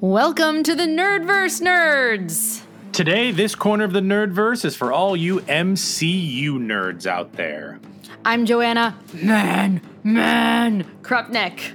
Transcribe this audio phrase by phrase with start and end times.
[0.00, 2.62] Welcome to the Nerdverse Nerds!
[2.92, 7.80] Today, this corner of the Nerdverse is for all you MCU nerds out there.
[8.24, 11.72] I'm Joanna, man, man, Krupnik.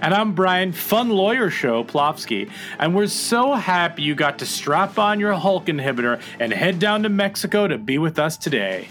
[0.00, 2.50] And I'm Bryan, fun lawyer show, Plofsky.
[2.80, 7.04] And we're so happy you got to strap on your Hulk inhibitor and head down
[7.04, 8.88] to Mexico to be with us today.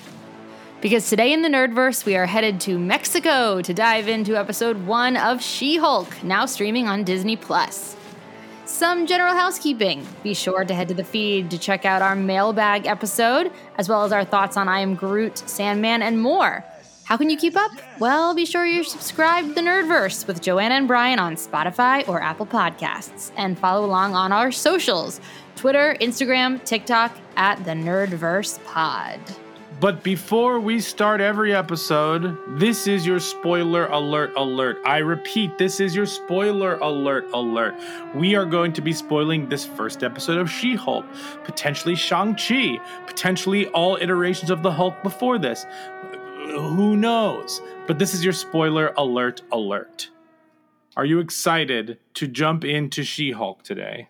[0.80, 5.18] Because today in the Nerdverse, we are headed to Mexico to dive into episode one
[5.18, 7.98] of She Hulk, now streaming on Disney Plus.
[8.72, 10.08] Some general housekeeping.
[10.24, 14.06] Be sure to head to the feed to check out our mailbag episode, as well
[14.06, 16.66] as our thoughts on I Am Groot, Sandman, and more.
[17.04, 17.72] How can you keep up?
[18.00, 22.24] Well, be sure you're subscribed to the Nerdverse with Joanna and Bryan on Spotify or
[22.24, 25.20] Apple Podcasts, and follow along on our socials
[25.58, 29.20] Twitter, Instagram, TikTok at the Nerdverse Pod.
[29.80, 34.78] But before we start every episode, this is your spoiler alert alert.
[34.86, 37.76] I repeat, this is your spoiler alert alert.
[38.14, 41.06] We are going to be spoiling this first episode of She Hulk,
[41.46, 45.66] potentially Shang-Chi, potentially all iterations of the Hulk before this.
[46.46, 47.62] Who knows?
[47.88, 50.10] But this is your spoiler alert alert.
[50.96, 54.10] Are you excited to jump into She Hulk today?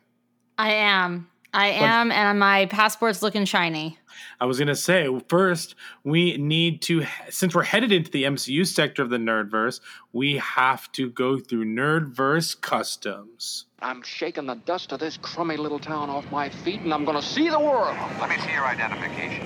[0.58, 1.30] I am.
[1.54, 3.98] I am, and my passport's looking shiny.
[4.40, 9.02] I was gonna say first we need to since we're headed into the MCU sector
[9.02, 9.80] of the Nerdverse,
[10.14, 13.66] we have to go through Nerdverse customs.
[13.82, 17.22] I'm shaking the dust of this crummy little town off my feet, and I'm gonna
[17.22, 17.98] see the world.
[18.20, 19.44] Let me see your identification.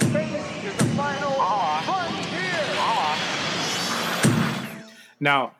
[5.19, 5.53] Now,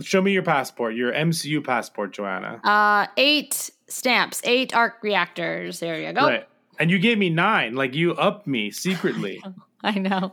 [0.00, 2.60] show me your passport, your MCU passport, Joanna.
[2.64, 5.80] Uh, eight stamps, eight arc reactors.
[5.80, 6.26] There you go.
[6.26, 6.48] Right,
[6.82, 9.40] and you gave me nine, like you upped me secretly.
[9.84, 10.32] I know.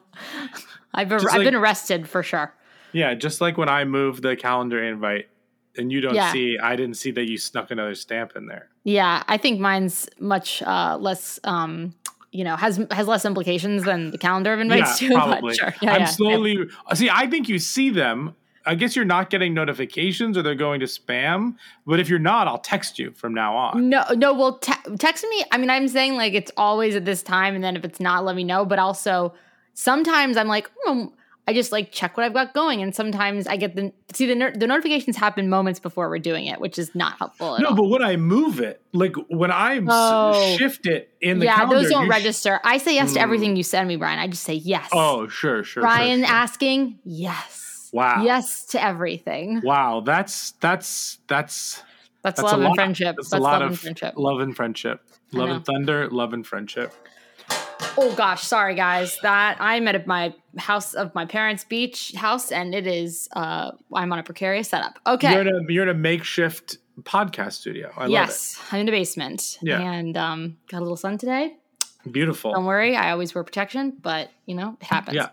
[0.95, 2.53] I've, I've been arrested for sure.
[2.91, 5.29] yeah, just like when I moved the calendar invite,
[5.77, 6.31] and you don't Yeah.
[6.33, 8.69] see, I didn't see that you snuck another stamp in there.
[8.83, 11.39] Yeah, I think mine's much uh, less.
[11.43, 11.93] Um,
[12.31, 15.13] you know, has has less implications than the calendar of invites yeah, too.
[15.15, 15.55] probably.
[15.55, 15.73] Sure.
[15.81, 16.67] Yeah, I'm yeah, slowly.
[16.95, 18.35] See, I think you see them.
[18.65, 21.55] I guess you're not getting notifications, or they're going to spam.
[21.85, 23.89] But if you're not, I'll text you from now on.
[23.89, 24.33] No, no.
[24.33, 25.43] Well, te- text me.
[25.51, 28.25] I mean, I'm saying like it's always at this time, and then if it's not,
[28.25, 28.65] let me know.
[28.65, 29.33] But also,
[29.73, 31.05] sometimes I'm like, hmm,
[31.47, 34.35] I just like check what I've got going, and sometimes I get the see the
[34.35, 37.55] ner- the notifications happen moments before we're doing it, which is not helpful.
[37.55, 37.75] At No, all.
[37.75, 40.55] but when I move it, like when I Oh.
[40.57, 42.59] shift it in the yeah, calendar, those don't you sh- register.
[42.63, 43.23] I say yes to Hmm.
[43.23, 44.19] everything you send me, Bryan.
[44.19, 44.87] I just say yes.
[44.91, 45.81] oh, sure, sure.
[45.81, 46.35] Bryan sure, sure.
[46.35, 47.65] asking yes.
[47.91, 48.23] Wow.
[48.23, 49.61] Yes to everything.
[49.63, 51.81] Wow, that's that's that's
[52.21, 53.15] That's, that's love and friendship.
[53.15, 54.13] That's, That's, a lot love of and friendship.
[54.17, 55.01] love and friendship.
[55.31, 56.93] Love and thunder, love and friendship.
[57.97, 59.17] Oh gosh, sorry guys.
[59.21, 64.11] That I'm at my house of my parents' beach house, and it is uh I'm
[64.11, 64.99] on a precarious setup.
[65.07, 65.31] Okay.
[65.31, 67.91] You're in a you're in a makeshift podcast studio.
[67.95, 69.57] I love yes, I'm in the basement.
[69.61, 69.79] Yeah.
[69.79, 71.55] And um got a little sun today.
[72.09, 72.53] Beautiful.
[72.53, 75.15] Don't worry, I always wear protection, but you know, it happens.
[75.15, 75.29] Yeah.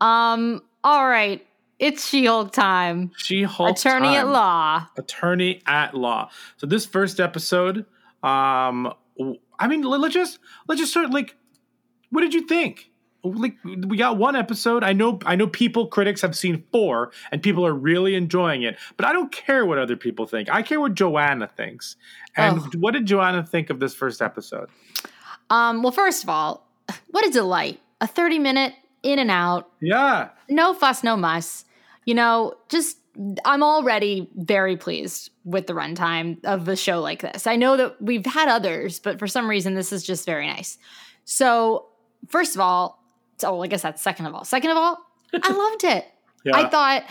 [0.00, 1.46] Um, all right.
[1.80, 3.10] It's She-Hulk time.
[3.16, 4.86] She Hulk Attorney at law.
[4.98, 6.28] attorney at law.
[6.58, 7.86] So this first episode,
[8.22, 8.92] um,
[9.58, 11.10] I mean, let- let's just let's just start.
[11.10, 11.36] Like,
[12.10, 12.90] what did you think?
[13.22, 14.82] Like, we got one episode.
[14.84, 18.78] I know, I know, people critics have seen four, and people are really enjoying it.
[18.96, 20.48] But I don't care what other people think.
[20.50, 21.96] I care what Joanna thinks.
[22.36, 22.70] And Oh.
[22.78, 24.68] what did Joanna think of this first episode?
[25.50, 26.66] Um, well, first of all,
[27.10, 27.80] what a delight.
[28.00, 29.68] A 30 minute in and out.
[29.80, 31.64] Yeah, no fuss, no muss.
[32.04, 32.98] You know, just
[33.44, 37.46] I'm already very pleased with the runtime of the show like this.
[37.46, 40.78] I know that we've had others, but for some reason, this is just very nice.
[41.24, 41.86] So,
[42.28, 43.02] first of all,
[43.36, 44.44] so I guess that's second of all.
[44.44, 44.98] Second of all,
[45.34, 46.06] I loved it.
[46.44, 46.56] yeah.
[46.56, 47.04] I thought,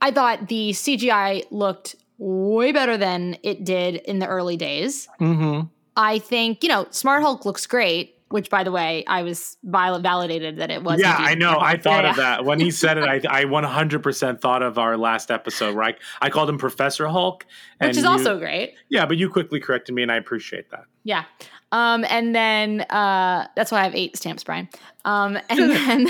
[0.00, 5.08] I thought the CGI looked way better than it did in the early days.
[5.20, 5.66] mm-hmm.
[5.96, 8.17] I think you know, Smart Hulk looks great.
[8.30, 11.00] Which, by the way, I was validated that it was.
[11.00, 11.58] Yeah, I know.
[11.60, 12.22] I thought Yeah, of yeah.
[12.24, 13.04] that when he said it.
[13.04, 17.46] I I 100% thought of our last episode where I, I called him Professor Hulk,
[17.80, 18.74] which is you- also great.
[18.90, 19.06] yeah.
[19.06, 20.84] But you quickly corrected me, and I appreciate that.
[21.04, 21.24] Yeah.
[21.72, 24.68] Um, and then uh, that's why I have eight stamps, Bryan.
[25.04, 26.08] Um, and then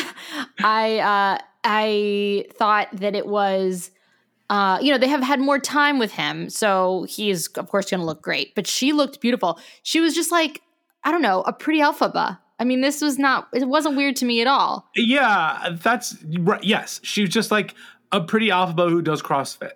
[0.62, 3.90] I uh, I thought that it was
[4.50, 8.00] uh, you know, they have had more time with him, so he's of course going
[8.00, 8.54] to look great.
[8.54, 9.58] But she looked beautiful.
[9.82, 10.62] She was just like,
[11.04, 12.38] I don't know, a pretty Elphaba.
[12.60, 13.48] I mean, this was not.
[13.52, 14.88] It wasn't weird to me at all.
[14.96, 16.62] Yeah, that's right.
[16.62, 17.74] Yes, she's just like
[18.10, 19.72] a pretty alpha who does CrossFit.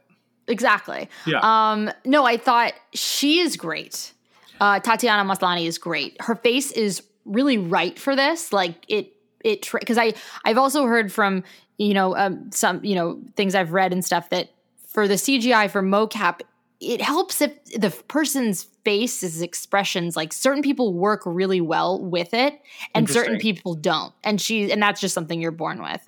[0.48, 1.08] Exactly.
[1.26, 1.38] Yeah.
[1.42, 4.12] Um, no, I thought she is great.
[4.60, 6.16] Uh, Tatiana Maslany is great.
[6.20, 8.52] Her face is really right for this.
[8.52, 9.12] Like it,
[9.44, 10.14] it because I
[10.44, 11.44] I've also heard from
[11.78, 14.50] you know um, some you know things I've read and stuff that
[14.88, 16.40] for the CGI for mocap,
[16.80, 22.60] it helps if the person's face's expressions like certain people work really well with it
[22.94, 26.06] and certain people don't and she and that's just something you're born with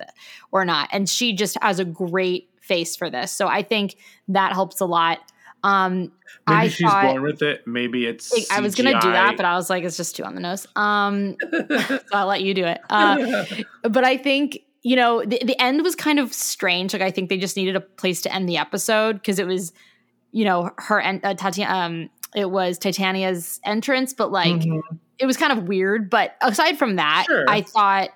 [0.51, 3.95] or not and she just has a great face for this so i think
[4.27, 5.19] that helps a lot
[5.63, 6.11] um
[6.47, 7.65] Maybe I she's thought- born with it.
[7.65, 8.51] Maybe it's.
[8.51, 10.67] I was gonna do that, but I was like, it's just too on the nose.
[10.75, 11.37] Um,
[11.79, 12.79] so I'll let you do it.
[12.87, 13.45] Uh,
[13.81, 16.93] but I think you know the, the end was kind of strange.
[16.93, 19.73] Like I think they just needed a place to end the episode because it was,
[20.31, 21.73] you know, her and uh, Tatiana.
[21.73, 24.63] Um, it was Titania's entrance, but like
[25.17, 26.09] it was kind of weird.
[26.09, 27.33] But aside from that, Mm-hmm.
[27.33, 27.45] Sure.
[27.47, 28.09] I thought,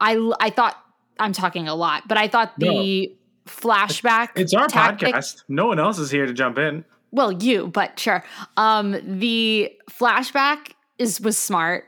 [0.00, 0.76] I I thought
[1.18, 3.14] I'm talking a lot, but I thought the
[3.46, 4.30] flashback.
[4.36, 5.42] It's our tactic- podcast.
[5.48, 6.84] No one else is here to jump in.
[7.10, 8.24] well you but sure
[8.56, 11.84] um the flashback is was smart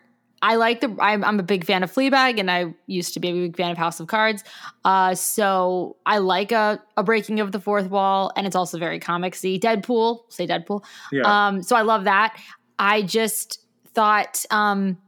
[0.51, 3.29] i like the I'm, I'm a big fan of fleabag and i used to be
[3.31, 4.45] a big fan of house of cards
[4.85, 9.01] uh so i like a, a breaking of the fourth wall and it's also very
[9.01, 11.23] comicsy deadpool say deadpool Yeah.
[11.49, 12.37] um so i love that
[12.79, 13.61] i just
[13.95, 14.99] thought um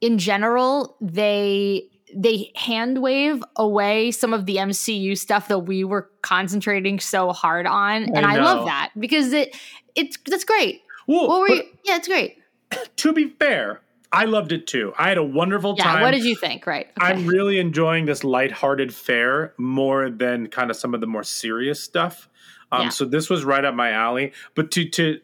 [0.00, 6.10] in general they they hand wave away some of the MCU stuff that we were
[6.20, 8.42] concentrating so hard on, and I, know.
[8.44, 9.56] love that because it
[9.94, 10.82] it's that's great.
[11.06, 11.62] Well, What were you?
[11.84, 12.36] Yeah, it's great.
[12.96, 13.80] to be fair,
[14.12, 14.92] I loved it too.
[14.98, 15.84] I had a wonderful Yeah.
[15.84, 16.02] time.
[16.02, 16.66] What did you think?
[16.66, 16.88] Right.
[17.00, 17.12] Okay.
[17.12, 21.82] I'm really enjoying this lighthearted fare more than kind of some of the more serious
[21.82, 22.28] stuff.
[22.70, 22.88] Um, Yeah.
[22.90, 24.32] So this was right up my alley.
[24.54, 25.20] But to to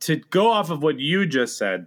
[0.00, 1.86] to go off of what you just said,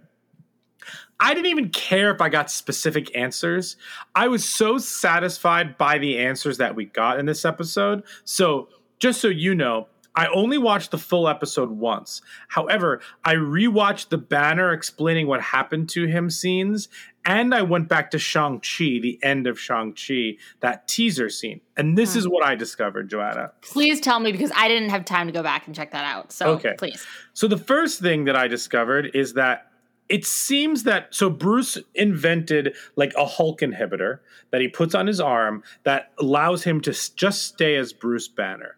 [1.20, 3.76] I didn't even care if I got specific answers.
[4.14, 8.02] I was so satisfied by the answers that we got in this episode.
[8.24, 8.68] So
[8.98, 9.88] just so you know.
[10.16, 12.22] I only watched the full episode once.
[12.48, 16.88] However, I rewatched the banner explaining what happened to him scenes,
[17.26, 21.60] and I went back to Shang-Chi, the end of Shang-Chi, that teaser scene.
[21.76, 23.52] And this is what I discovered, Joanna.
[23.60, 26.32] Please tell me because I didn't have time to go back and check that out.
[26.32, 26.74] So Okay.
[26.78, 27.06] please.
[27.34, 29.70] So the first thing that I discovered is that
[30.08, 34.20] it seems that so Bruce invented like a Hulk inhibitor
[34.52, 38.76] that he puts on his arm that allows him to just stay as Bruce Banner.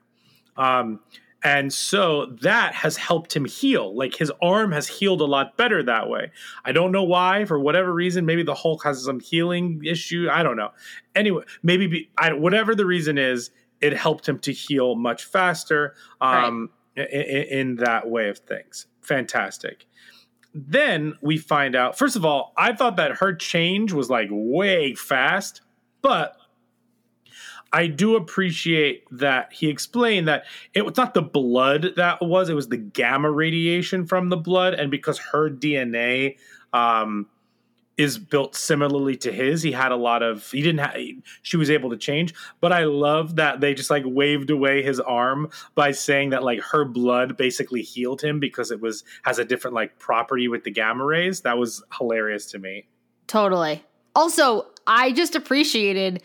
[0.56, 1.00] Um,
[1.44, 3.94] and so that has helped him heal.
[3.96, 6.32] Like his arm has healed a lot better that way.
[6.64, 8.26] I don't know why, for whatever reason.
[8.26, 10.28] Maybe the Hulk has some healing issue.
[10.30, 10.70] I don't know.
[11.14, 13.50] Anyway, maybe be, I, whatever the reason is,
[13.80, 15.94] it helped him to heal much faster.
[16.20, 18.86] Um, i- i- in that way of things.
[19.02, 19.86] Fantastic.
[20.54, 24.94] Then we find out, first of all, I thought that her change was like way
[24.94, 25.60] fast,
[26.02, 26.36] but
[27.72, 32.54] I do appreciate that he explained that it was not the blood that was, it
[32.54, 34.74] was the gamma radiation from the blood.
[34.74, 36.38] And because her DNA
[36.72, 37.26] um,
[37.98, 40.96] is built similarly to his, he had a lot of, he didn't have,
[41.42, 42.32] she was able to change.
[42.60, 46.60] But I love that they just like waved away his arm by saying that like
[46.60, 50.70] her blood basically healed him because it was, has a different like property with the
[50.70, 51.42] gamma rays.
[51.42, 52.88] That was hilarious to me.
[53.26, 53.84] Totally.
[54.14, 56.22] Also, I just appreciated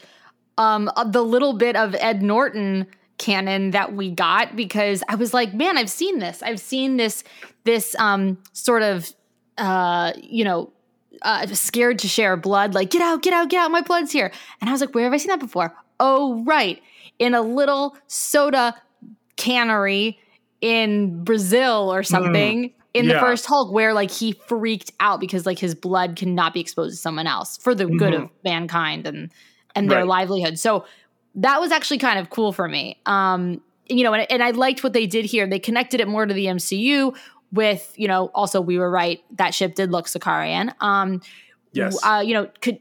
[0.58, 5.54] um the little bit of Ed Norton canon that we got because I was like,
[5.54, 6.42] man, I've seen this.
[6.44, 7.24] I've seen this
[7.64, 9.14] this um sort of
[9.58, 10.72] uh you know
[11.22, 14.32] uh, scared to share blood, like get out, get out, get out, my blood's here.
[14.60, 15.74] And I was like, where have I seen that before?
[16.00, 16.82] Oh, right,
[17.20, 18.76] in a little soda
[19.38, 20.20] cannery
[20.60, 22.74] in Brazil or something.
[22.94, 26.60] In the first Hulk, where like he freaked out because like his blood cannot be
[26.60, 29.32] exposed to someone else for the good of mankind and
[29.76, 30.08] and their Right.
[30.08, 30.60] livelihood.
[30.60, 30.86] So
[31.36, 33.00] that was actually kind of cool for me.
[33.06, 35.46] Um, you know, and, and I liked what they did here.
[35.48, 37.16] They connected it more to the MCU
[37.52, 40.74] with, you know, also we were right that ship did look Sakaarian.
[40.82, 41.22] Um,
[41.76, 41.98] Yes.
[42.04, 42.78] uh, you know, could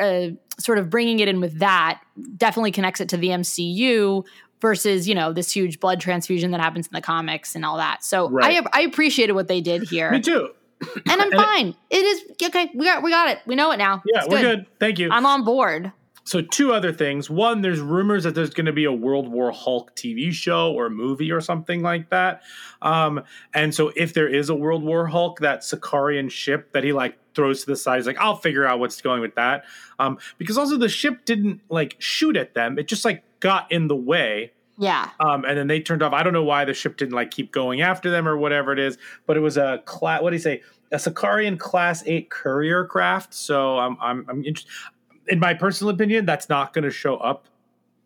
[0.00, 0.28] uh,
[0.60, 2.00] sort of bringing it in with that
[2.36, 4.24] definitely connects it to the MCU
[4.60, 8.04] versus you know this huge blood transfusion that happens in the comics and all that.
[8.04, 8.62] So Right.
[8.62, 10.50] I I appreciated what they did here, Me too.
[10.80, 11.74] and I'm And it- fine.
[11.90, 12.70] it is okay.
[12.72, 13.40] We got we got it.
[13.46, 14.00] We know it now.
[14.06, 14.66] Yeah, It's we're good.
[14.78, 15.08] Thank you.
[15.10, 15.90] I'm on board.
[16.24, 17.30] So two other things.
[17.30, 20.90] One, there's rumors that there's going to be a World War Hulk TV show or
[20.90, 22.42] movie or something like that.
[22.82, 23.22] Um,
[23.54, 27.18] and so if there is a World War Hulk, that Sakaarian ship that he like
[27.34, 29.64] throws to the side, he's like, I'll figure out what's going with that.
[29.98, 33.88] Um, because also the ship didn't like shoot at them; it just like got in
[33.88, 34.52] the way.
[34.78, 35.10] Yeah.
[35.20, 36.14] Um, and then they turned off.
[36.14, 38.78] I don't know why the ship didn't like keep going after them or whatever it
[38.78, 38.96] is,
[39.26, 40.22] but it was a class.
[40.22, 40.62] What do you say?
[40.92, 43.34] A Sakaarian Class Eight courier craft.
[43.34, 44.70] So I'm I'm I'm interested.
[45.30, 47.46] In my personal opinion, that's not going to show up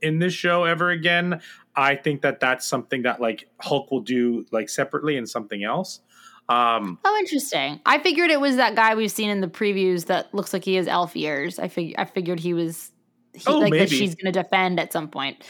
[0.03, 1.41] in this show ever again.
[1.75, 6.01] I think that that's something that like Hulk will do like separately and something else.
[6.49, 7.81] Um, Oh, interesting.
[7.87, 10.75] I figured it was that guy we've seen in the previews that looks like he
[10.75, 11.59] has elf ears.
[11.59, 12.93] I fig- I figured he was
[13.33, 15.43] he, Oh, like that she's going to defend at some point.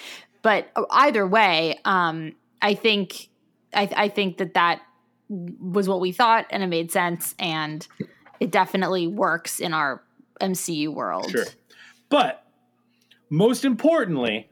[0.43, 3.29] But uh, either way, um, I think
[3.75, 4.83] I, I think that that
[5.29, 7.87] was what we thought, and it made sense, and
[8.39, 10.03] it definitely works in our
[10.41, 11.31] MCU world.
[11.31, 11.45] Sure.
[12.15, 12.45] But
[13.29, 14.49] most importantly,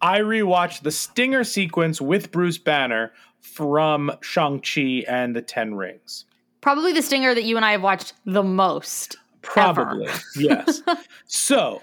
[0.00, 3.12] I rewatched the Stinger sequence with Bruce Banner
[3.42, 6.24] from Shang-Chi and the Ten Rings.
[6.62, 9.18] Probably the stinger that you and I have watched the most.
[9.42, 10.08] Probably.
[10.36, 10.80] yes.
[11.26, 11.82] So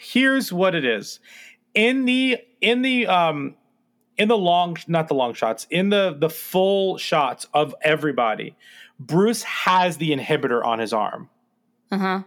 [0.00, 1.20] here's what it is.
[1.74, 3.56] In the in the um
[4.16, 8.56] in the long not the long shots, in the the full shots of everybody,
[8.98, 11.28] Bruce has the inhibitor on his arm.
[11.90, 12.22] Uh huh.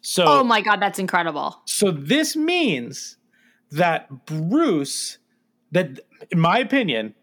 [0.00, 1.60] So Oh my god, that's incredible.
[1.66, 3.16] So this means
[3.70, 5.18] that Bruce,
[5.70, 7.14] that in my opinion,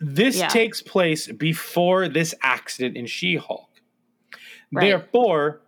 [0.00, 0.48] this Yeah.
[0.48, 3.68] takes place before this accident in She-Hulk.
[4.72, 4.88] Right.
[4.88, 5.60] Therefore,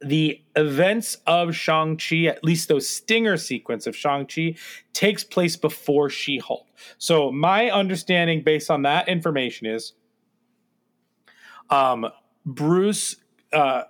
[0.00, 4.54] the events of Shang-Chi, at least those stinger sequence of Shang-Chi,
[4.92, 6.66] takes place before She-Hulk.
[6.98, 9.92] So my understanding based on that information is
[11.70, 12.06] um
[12.46, 13.16] Bruce
[13.52, 13.82] uh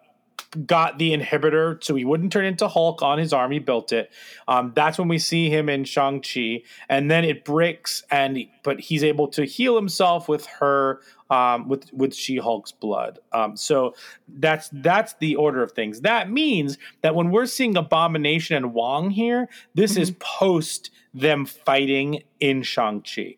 [0.67, 3.52] got the inhibitor so he wouldn't turn into Hulk on his arm.
[3.52, 4.11] He built it.
[4.47, 6.62] Um, that's when we see him in Shang-Chi.
[6.88, 11.00] And then it breaks and but he's able to heal himself with her
[11.31, 13.19] um, with with She-Hulk's blood.
[13.33, 13.95] Um, so
[14.26, 16.00] that's that's the order of things.
[16.00, 22.23] That means that when we're seeing Abomination and Wong here, this is post them fighting
[22.40, 23.37] in Shang-Chi.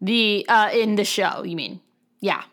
[0.00, 1.80] The uh in the show, you mean?
[2.20, 2.44] Yeah.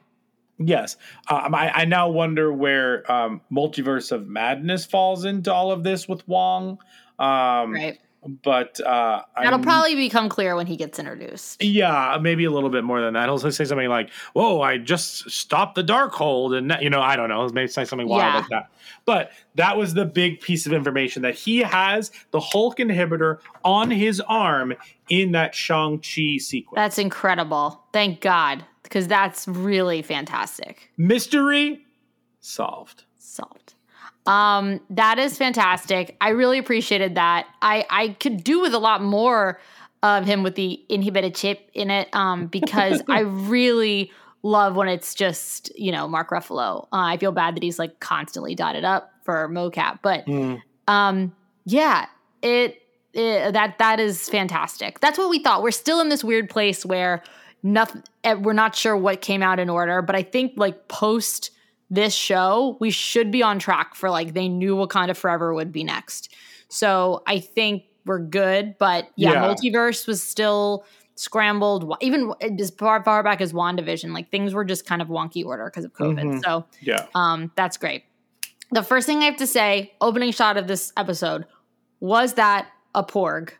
[0.57, 0.95] Yes,
[1.29, 6.07] um, I, I now wonder where um, Multiverse of Madness falls into all of this
[6.07, 6.77] with Wong.
[7.19, 7.99] Um, Right.
[8.43, 11.63] But uh, That'll I'm- probably become clear when he gets introduced.
[11.63, 13.25] yeah, maybe a little bit more than that.
[13.25, 17.29] He'll say something like, "Whoa, I just stopped the Darkhold," and you know, I don't
[17.29, 18.39] know, maybe say something wild Yeah.
[18.39, 18.71] like that.
[19.05, 23.91] But that was the big piece of information that he has the Hulk inhibitor on
[23.91, 24.73] his arm
[25.07, 26.73] in that Shang Chi sequence.
[26.77, 27.79] That's incredible.
[27.93, 28.65] Thank God.
[28.85, 30.89] Because that's really fantastic.
[30.97, 31.85] Mystery
[32.39, 33.03] solved.
[33.17, 33.73] Solved.
[34.25, 36.15] Um, that is fantastic.
[36.21, 37.47] I really appreciated that.
[37.61, 39.59] I I could do with a lot more
[40.03, 42.09] of him with the inhibited chip in it.
[42.13, 44.11] Um, because I really
[44.43, 46.83] love when it's just you know Mark Ruffalo.
[46.85, 50.61] Uh, I feel bad that he's like constantly dotted up for mocap, but Mm.
[50.87, 52.05] um, yeah,
[52.43, 52.79] it,
[53.13, 54.99] it that that is fantastic.
[54.99, 55.61] That's what we thought.
[55.63, 57.23] We're still in this weird place where
[57.65, 58.03] nothing.
[58.41, 61.51] We're not sure what came out in order, but I think like post
[61.89, 65.83] this show, we should be on track for like they knew Wakanda Forever would be
[65.83, 66.33] next.
[66.69, 68.77] So I think we're good.
[68.77, 69.43] But yeah, Yeah.
[69.53, 71.95] multiverse was still scrambled.
[72.01, 75.65] Even as far far back as Wandavision, like things were just kind of wonky order
[75.65, 76.19] because of COVID.
[76.23, 76.43] Mhm.
[76.43, 77.05] So Yeah.
[77.15, 78.03] um, that's great.
[78.71, 81.45] The first thing I have to say, opening shot of this episode,
[81.99, 83.51] was that a porg?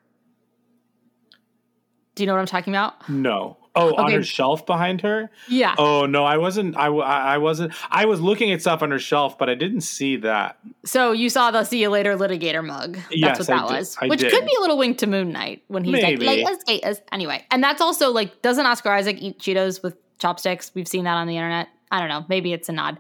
[2.16, 3.08] Do you know what I'm talking about?
[3.10, 3.58] No.
[3.78, 5.30] Oh, on her shelf behind her.
[5.50, 5.76] Yeah.
[5.78, 6.78] Oh no, I wasn't.
[6.78, 7.74] I I wasn't.
[7.92, 10.58] I was looking at stuff on her shelf, but I didn't see that.
[10.86, 12.94] So you saw the "See You Later" litigator mug.
[12.96, 13.96] That's Yes, what that was.
[14.08, 14.32] Which did.
[14.32, 16.26] could be a little wink to Moon Knight when he's Maybe.
[16.26, 20.72] like, "Latest gators." Anyway, and that's also like, doesn't Oscar Isaac eat Cheetos with chopsticks?
[20.74, 21.68] We've seen that on the internet.
[21.92, 22.26] I don't know.
[22.30, 22.98] Maybe it's a nod.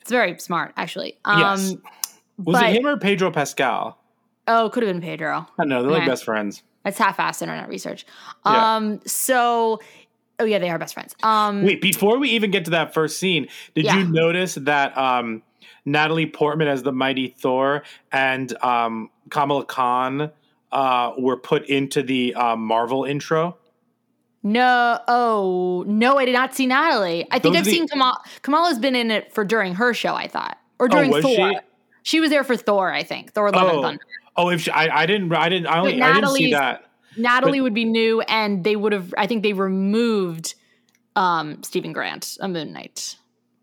[0.00, 1.18] It's very smart, actually.
[1.26, 1.74] Um, yes.
[2.38, 3.98] Was but- it him or Pedro Pascal?
[4.46, 5.46] Oh, could have been Pedro.
[5.58, 5.82] I know.
[5.82, 6.62] They're like best friends.
[6.88, 8.04] It's half-assed internet research.
[8.44, 8.76] Yeah.
[8.76, 9.80] Um, so
[10.40, 11.14] oh yeah, they are best friends.
[11.22, 13.98] Um, Wait, before we even get to that first scene, did Yeah.
[13.98, 15.42] you notice that um,
[15.84, 20.30] Natalie Portman as the mighty Thor and um, Kamala Khan
[20.70, 23.56] uh, were put into the um, Marvel intro?
[24.44, 27.26] no, oh no, I did not see Natalie.
[27.30, 28.20] I think Those I've the- seen Kamala.
[28.42, 30.14] Kamala's been in it for during her show.
[30.14, 31.32] I thought, or during Oh, Thor.
[31.52, 31.58] she?
[32.04, 32.20] She?
[32.20, 32.92] was there for Thor.
[32.92, 34.00] I think Thor: Love and Oh, Thunder.
[34.38, 36.84] Oh, if she, I, I didn't, I didn't, I only, I didn't see that.
[37.16, 39.12] Natalie would be new, and they would have.
[39.18, 40.54] I think they removed
[41.16, 43.16] um, Steven Grant, a Moon Knight.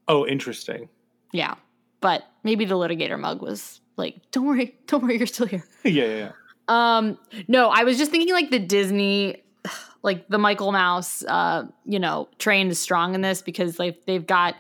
[0.09, 0.89] Oh, interesting.
[1.31, 1.55] Yeah,
[2.01, 5.91] but maybe the litigator mug was like, "Don't worry, don't worry, you're still here." yeah,
[5.91, 6.31] yeah, yeah.
[6.67, 7.17] Um,
[7.47, 9.43] no, I was just thinking like the Disney,
[10.03, 14.27] like the Michael Mouse, uh, you know, train is strong in this because like they've
[14.27, 14.55] got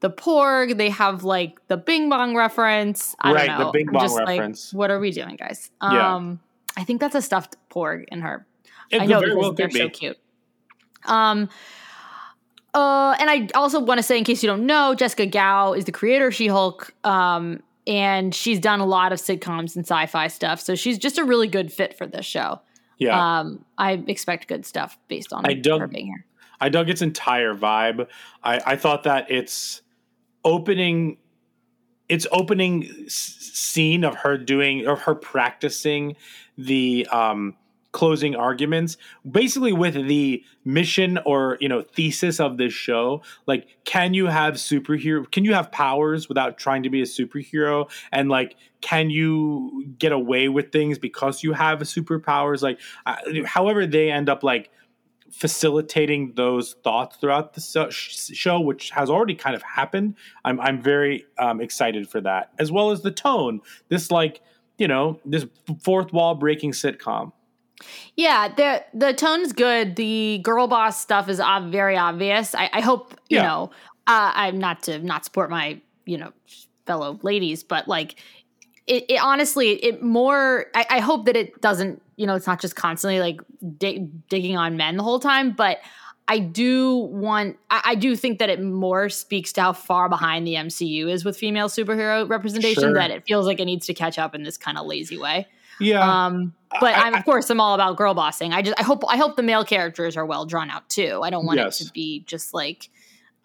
[0.00, 3.14] the Porg, they have like the Bing Bong reference.
[3.20, 3.70] I Right, don't the.
[3.72, 4.72] Bing Bong just like, reference.
[4.72, 5.70] what are we doing, guys?
[5.82, 6.14] Yeah.
[6.14, 6.40] Um,
[6.76, 8.46] I think that's a stuffed Porg in her.
[8.90, 9.90] It I know because well they're could so be.
[9.90, 10.18] cute.
[11.04, 11.48] Um,
[12.74, 15.84] uh, and I also want to say, in case you don't know, Jessica Gao is
[15.84, 16.92] the creator of She Hulk.
[17.04, 21.24] Um, and she's done a lot of sitcoms and sci-fi stuff, so she's just a
[21.24, 22.60] really good fit for this show.
[22.98, 23.38] Yeah.
[23.40, 26.24] Um, I expect good stuff based on I dug- her being here.
[26.60, 28.06] I dug its entire vibe.
[28.44, 29.80] I, I thought that its
[30.48, 31.18] opening,
[32.08, 36.16] its opening scene of her doing of her practicing
[36.56, 37.54] the um,
[37.92, 38.96] closing arguments,
[39.28, 43.22] basically with the mission or you know thesis of this show.
[43.46, 45.30] Like, can you have superhero?
[45.30, 47.90] Can you have powers without trying to be a superhero?
[48.12, 52.62] And like, can you get away with things because you have superpowers?
[52.62, 54.70] Like, uh, however they end up like
[55.30, 60.14] facilitating those thoughts throughout the show, which has already kind of happened.
[60.44, 63.60] I'm I'm very um, excited for that, as well as the tone.
[63.88, 64.40] This like
[64.78, 65.46] you know this
[65.82, 67.32] fourth wall breaking sitcom.
[68.16, 69.96] Yeah, the the tone's good.
[69.96, 72.54] The girl boss stuff is ob- very obvious.
[72.54, 73.42] I, I hope you Yeah.
[73.44, 73.70] know.
[74.06, 76.32] Uh, I'm not to not support my you know
[76.86, 78.16] fellow ladies, but like
[78.88, 80.66] it, it honestly, it more.
[80.74, 82.02] I, I hope that it doesn't.
[82.16, 83.40] You know, it's not just constantly like
[83.78, 85.78] dig, digging on men the whole time, but.
[86.30, 87.56] I do want.
[87.70, 91.24] I, I do think that it more speaks to how far behind the MCU is
[91.24, 92.82] with female superhero representation.
[92.82, 92.92] Sure.
[92.92, 95.46] That it feels like it needs to catch up in this kind of lazy way.
[95.80, 96.52] Yeah, Um,
[96.82, 98.52] but I- am of course I'm all about girl bossing.
[98.52, 101.20] I just I hope I hope the male characters are well drawn out too.
[101.24, 101.80] I don't want Yes.
[101.80, 102.90] it to be just like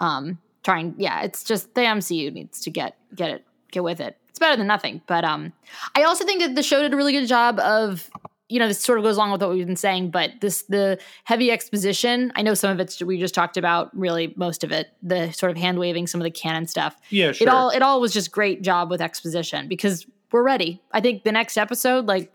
[0.01, 4.17] um trying yeah, it's just the MCU needs to get get it get with it.
[4.33, 5.01] It's better than nothing.
[5.05, 5.53] But um
[5.95, 8.09] I also think that the show did a really good job of
[8.49, 10.99] you know, this sort of goes along with what we've been saying, but this the
[11.23, 12.31] heavy exposition.
[12.35, 15.51] I know some of it's we just talked about, really most of it, the sort
[15.51, 17.47] of hand waving, some of the canon stuff yeah, sure.
[17.47, 20.81] it all it all was just great job with exposition because we're ready.
[20.91, 22.31] I think the next episode, like,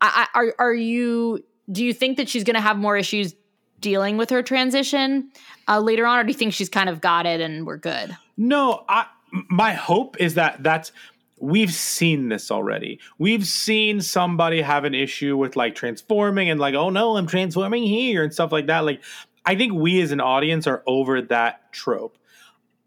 [0.00, 1.44] I, I, are are you?
[1.70, 3.34] Do you think that she's going to have more issues
[3.80, 5.30] dealing with her transition
[5.68, 8.16] uh, later on, or do you think she's kind of got it and we're good?
[8.36, 9.06] No, I
[9.48, 10.92] my hope is that that's
[11.38, 13.00] we've seen this already.
[13.18, 17.84] We've seen somebody have an issue with like transforming and like, oh no, I'm transforming
[17.84, 18.80] here and stuff like that.
[18.80, 19.02] Like,
[19.44, 22.18] I think we as an audience are over that trope.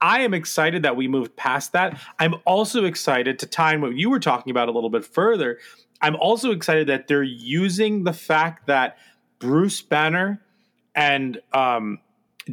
[0.02, 2.00] I am excited that we moved past that.
[2.20, 5.60] I'm also excited to tie in what you were talking about a little bit further.
[6.02, 8.98] I'm also excited that they're using the fact that
[9.40, 10.42] Bruce Banner
[10.96, 12.00] and um,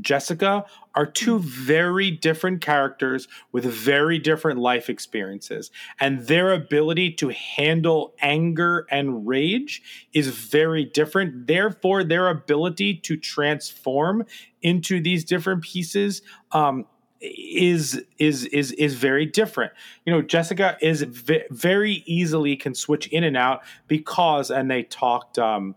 [0.02, 5.70] Jessica are two very different characters with very different life experiences.
[6.00, 9.82] And their ability to handle anger and rage
[10.12, 11.46] is very different.
[11.46, 14.24] Therefore, their ability to transform
[14.62, 16.86] into these different pieces um,
[17.20, 19.72] is is is is very different.
[20.04, 24.82] You know, Jessica is ve- very easily can switch in and out because, and they
[24.82, 25.38] talked.
[25.38, 25.74] Um,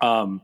[0.00, 0.42] um,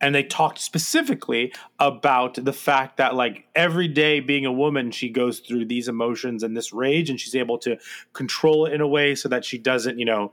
[0.00, 5.08] and they talked specifically about the fact that like every day being a woman she
[5.08, 7.76] goes through these emotions and this rage and she's able to
[8.12, 10.32] control it in a way so that she doesn't you know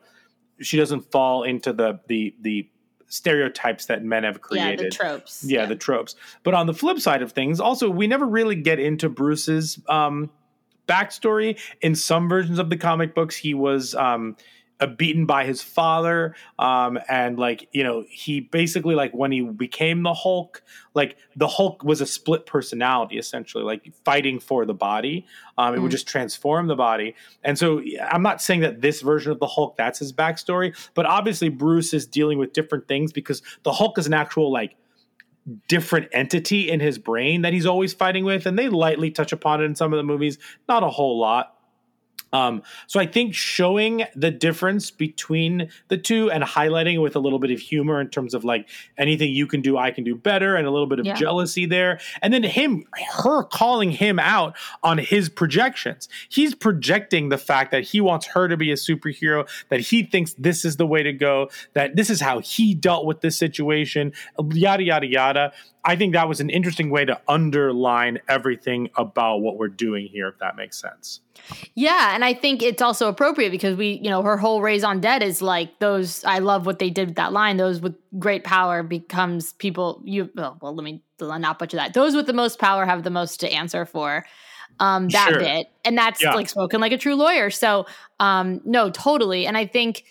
[0.59, 2.69] she doesn't fall into the the the
[3.07, 5.43] stereotypes that men have created Yeah, the tropes.
[5.47, 6.15] yeah, the tropes.
[6.41, 10.31] But on the flip side of things, also we never really get into Bruce's um,
[10.87, 11.59] backstory.
[11.81, 14.35] In some versions of the comic books, he was um,
[14.87, 20.03] beaten by his father, um, and like you know, he basically like when he became
[20.03, 25.25] the Hulk, like the Hulk was a split personality essentially, like fighting for the body.
[25.57, 25.91] Um, it would Mm.
[25.91, 29.77] just transform the body, and so I'm not saying that this version of the Hulk
[29.77, 34.07] that's his backstory, but obviously Bruce is dealing with different things because the Hulk is
[34.07, 34.75] an actual like
[35.67, 39.61] different entity in his brain that he's always fighting with, and they lightly touch upon
[39.61, 40.37] it in some of the movies,
[40.69, 41.55] not a whole lot.
[42.33, 47.39] Um, so I think showing the difference between the two and highlighting with a little
[47.39, 48.67] bit of humor in terms of like
[48.97, 51.13] anything you can do, I can do better, and a little bit of Yeah.
[51.13, 56.09] jealousy there, and then him, her calling him out on his projections.
[56.27, 60.33] He's projecting the fact that he wants her to be a superhero, that he thinks
[60.33, 64.11] this is the way to go, that this is how he dealt with this situation,
[64.51, 65.53] yada yada yada.
[65.85, 70.29] I think that was an interesting way to underline everything about what we're doing here,
[70.29, 71.19] if that makes sense.
[71.75, 75.27] Yeah, and I think it's also appropriate because we, you know, her whole raison d'etre
[75.27, 76.23] is like those.
[76.23, 77.57] I love what they did with that line.
[77.57, 80.01] Those with great power becomes people.
[80.05, 81.93] You well, well let me not butcher that.
[81.93, 84.25] Those with the most power have the most to answer for.
[84.79, 85.39] Um, that Sure.
[85.39, 86.33] bit, and that's Yeah.
[86.33, 87.51] like spoken like a true lawyer.
[87.51, 87.85] So,
[88.19, 89.45] um, no, totally.
[89.45, 90.03] And I think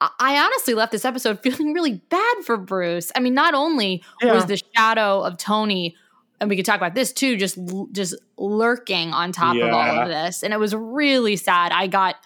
[0.00, 3.12] I- honestly left this episode feeling really bad for Bruce.
[3.14, 4.34] I mean, not only Yeah.
[4.34, 5.96] was the shadow of Tony,
[6.40, 7.58] and we could talk about this too, just
[7.92, 11.70] just lurking on top of all of this, and it was really sad.
[11.72, 12.16] I got,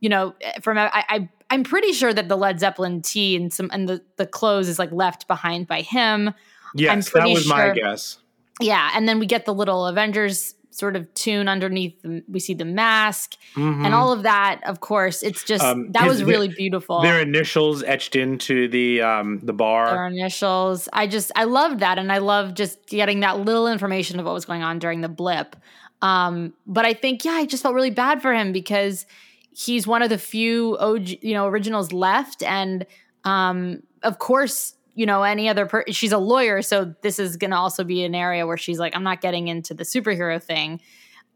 [0.00, 3.70] you know, from I, I I'm pretty sure that the Led Zeppelin tee and some
[3.72, 6.34] and the the clothes is like left behind by him.
[6.74, 8.18] Yes, that was my guess.
[8.60, 12.00] Yeah, and then we get the little Avengers sort of tune underneath.
[12.02, 14.60] The, we see the mask and all of that.
[14.66, 15.80] Of course, it's just Mm-hmm.
[15.80, 17.00] Um, that was really beautiful.
[17.00, 19.90] Their initials etched into the um the bar.
[19.90, 20.88] Their initials.
[20.92, 24.34] I just I loved that, and I love just getting that little information of what
[24.34, 25.56] was going on during the blip.
[26.02, 29.06] Um, but I think yeah, I just felt really bad for him because
[29.52, 32.84] he's one of the few OG, you know, originals left, and
[33.24, 37.50] um, of course, you know, any other per- she's a lawyer, so this is going
[37.50, 40.80] to also be an area where she's like, I'm not getting into the superhero thing.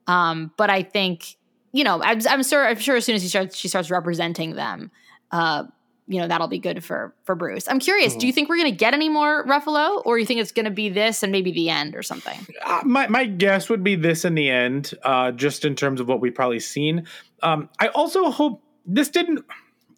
[0.06, 1.36] Um, but I think
[1.72, 4.54] you know, I'm, I'm sure I'm sure as soon as she starts she starts representing
[4.54, 4.90] them,
[5.30, 5.64] uh,
[6.06, 7.68] you know, that'll be good for for Bruce.
[7.68, 10.40] I'm curious, do you think we're going to get any more Ruffalo, or you think
[10.40, 12.46] it's going to be this and maybe the end or something?
[12.64, 16.08] Uh, my my guess would be this in the end, uh, just in terms of
[16.08, 17.06] what we've probably seen.
[17.42, 19.44] Um, I also hope this didn't.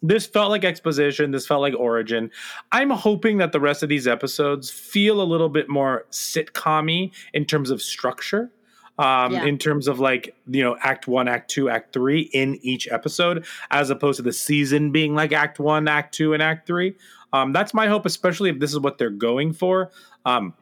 [0.01, 1.31] This felt like exposition.
[1.31, 2.31] This felt like origin.
[2.71, 7.45] I'm hoping that the rest of these episodes feel a little bit more sitcom in
[7.45, 8.51] terms of structure.
[8.99, 9.45] Um, Yeah.
[9.45, 13.45] in terms of like you know act one act two act three in each episode
[13.71, 16.95] as opposed to the season being like act one act two and act three
[17.31, 19.89] um, that's my hope especially if this is what they're going for
[20.25, 20.53] um,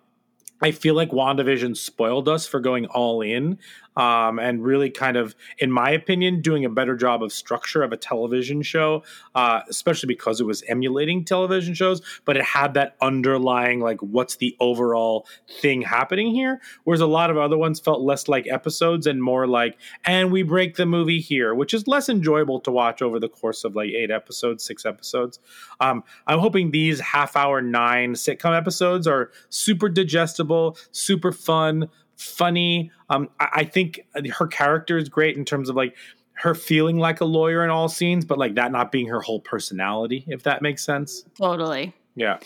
[0.62, 3.58] I feel like WandaVision spoiled us for going all in
[3.96, 7.92] um, and really kind of, in my opinion, doing a better job of structure of
[7.92, 9.04] a television show,
[9.36, 14.38] uh, especially because it was emulating television shows, but it had that underlying, like, what's
[14.38, 15.28] the overall
[15.62, 16.62] thing happening here?
[16.84, 20.44] Whereas a lot of other ones felt less like episodes and more like, and we
[20.44, 23.90] break the movie here, which is less enjoyable to watch over the course of like
[23.90, 25.40] eight episodes, six episodes.
[25.80, 32.92] Um, I'm hoping these half hour, nine sitcom episodes are super digestible, super fun, funny.
[33.10, 34.02] Um, I, I think
[34.38, 35.96] her character is great in terms of like
[36.34, 39.40] her feeling like a lawyer in all scenes, but like that not being her whole
[39.40, 41.24] personality, if that makes sense.
[41.38, 41.94] Totally.
[42.16, 42.40] Yeah.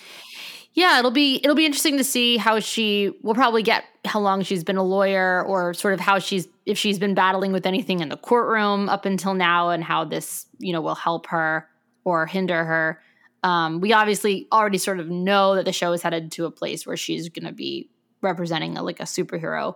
[0.76, 4.42] Yeah, it'll be it'll be interesting to see how she will probably get how long
[4.42, 8.00] she's been a lawyer or sort of how she's if she's been battling with anything
[8.00, 11.70] in the courtroom up until now and how this, you know, will help her
[12.06, 13.02] or hinder her.
[13.44, 16.88] Um, we obviously already sort of know that the show is headed to a place
[16.88, 17.90] where she's going to be
[18.24, 19.76] representing a, like a superhero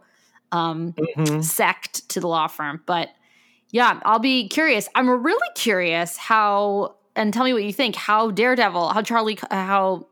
[0.51, 1.43] um, Mhm.
[1.43, 2.81] sect to the law firm.
[2.85, 3.09] But
[3.71, 4.87] yeah, I'll be curious.
[4.95, 7.95] I'm really curious how, and tell me what you think.
[7.97, 10.07] How Daredevil, how Charlie, how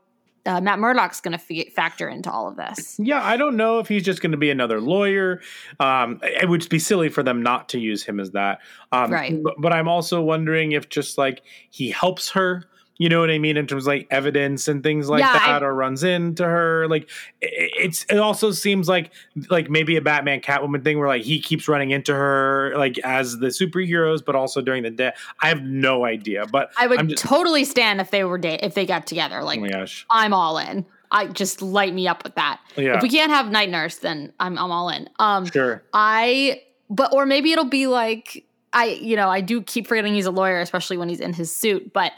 [0.45, 2.99] uh, Matt Murdock's going to f- factor into all of this.
[2.99, 5.41] Yeah, I don't know if he's just going to be another lawyer.
[5.79, 8.59] Um, it would be silly for them not to use him as that.
[8.91, 9.41] Um, Right.
[9.41, 12.65] But, but I'm also wondering if just like he helps her.
[12.97, 15.61] You know what I mean in terms of like evidence and things like Yeah, that,
[15.61, 16.87] I- or runs into her.
[16.87, 17.09] Like
[17.43, 19.11] i- it's it also seems like
[19.49, 23.37] like maybe a Batman Catwoman thing where like he keeps running into her like as
[23.39, 25.11] the superheroes, but also during the day.
[25.41, 28.75] I have no idea, but I would just, totally stand if they were da- if
[28.75, 29.43] they got together.
[29.43, 30.85] Like oh my gosh, I'm all in.
[31.11, 32.59] I just light me up with that.
[32.77, 32.95] Yeah.
[32.97, 35.09] If we can't have Night Nurse, then I'm I'm all in.
[35.19, 35.83] Um, sure.
[35.93, 40.25] I but or maybe it'll be like I you know I do keep forgetting he's
[40.25, 41.91] a lawyer, especially when he's in his suit.
[41.91, 42.13] But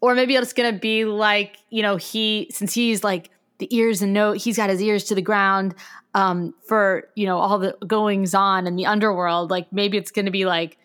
[0.00, 4.12] or maybe it's gonna be like you know he since he's like the ears and
[4.12, 5.74] note he's got his ears to the ground
[6.14, 9.50] um, for you know all the goings on in the underworld.
[9.50, 10.76] Like maybe it's gonna be like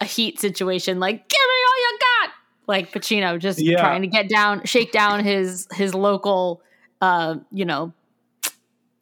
[0.00, 2.30] a heat situation, like give me all you got,
[2.66, 3.78] like Pacino just Yeah.
[3.80, 6.60] trying to get down, shake down his his local,
[7.00, 7.92] uh, you know,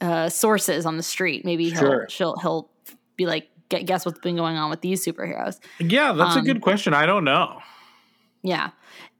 [0.02, 1.44] uh, sources on the street.
[1.44, 2.06] Maybe he'll Sure.
[2.10, 2.70] she'll he'll
[3.16, 5.58] be like, guess what's been going on with these superheroes?
[5.78, 6.92] Yeah, that's a Um, good question.
[6.94, 7.60] I don't know.
[8.42, 8.70] Yeah,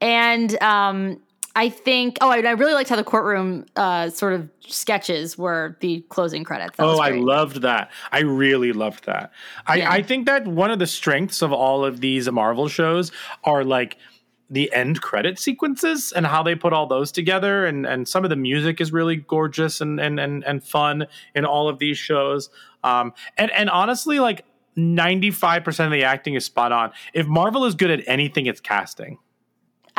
[0.01, 1.21] and um,
[1.57, 5.77] I think oh, I, I really liked how the courtroom uh, sort of sketches were
[5.81, 6.77] the closing credits.
[6.77, 7.91] That Oh, I loved that.
[8.13, 9.33] I really loved that.
[9.67, 9.93] I, Yeah.
[9.93, 13.11] I think that one of the strengths of all of these Marvel shows
[13.45, 13.99] are like
[14.49, 18.31] the end credit sequences and how they put all those together and and some of
[18.31, 22.51] the music is really gorgeous and and and, and fun in all of these shows
[22.83, 24.45] um and and honestly like
[24.77, 29.19] 95% of the acting is spot on if marvel is good at anything it's casting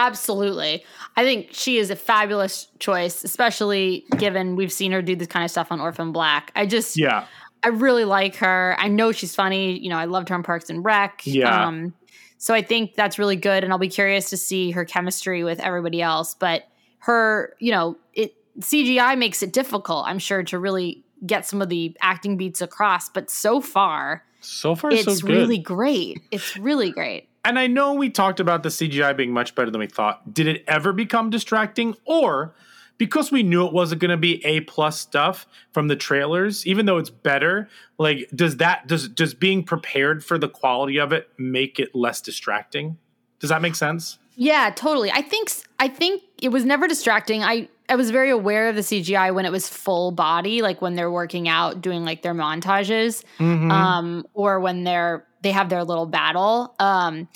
[0.01, 0.83] Absolutely.
[1.15, 5.45] I think she is a fabulous choice, especially given we've seen her do this kind
[5.45, 6.51] of stuff on Orphan Black.
[6.55, 7.25] I just, yeah
[7.63, 8.75] I really like her.
[8.79, 9.77] I know she's funny.
[9.77, 11.21] You know, I loved her on Parks and Rec.
[11.25, 11.67] Yeah.
[11.67, 11.93] Um,
[12.37, 15.59] so I think that's really good, and I'll be curious to see her chemistry with
[15.59, 16.33] everybody else.
[16.33, 16.63] But
[16.99, 21.69] her, you know, it CGI makes it difficult, I'm sure, to really get some of
[21.69, 23.09] the acting beats across.
[23.09, 26.19] But so far, so far it's so good really great.
[26.31, 27.29] It's really great.
[27.43, 30.33] And I know we talked about the CGI being much better than we thought.
[30.33, 32.53] Did it ever become distracting, or
[32.97, 36.85] because we knew it wasn't going to be a plus stuff from the trailers, even
[36.85, 37.67] though it's better?
[37.97, 42.21] Like, does that does does being prepared for the quality of it make it less
[42.21, 42.97] distracting?
[43.39, 44.19] Does that make sense?
[44.35, 45.11] Yeah, totally.
[45.11, 47.43] I think I think it was never distracting.
[47.43, 50.95] I I was very aware of the CGI when it was full body, like when
[50.95, 53.23] they're working out, doing like their montages,
[53.71, 56.75] um, or when they're they have their little battle.
[56.79, 57.27] Um,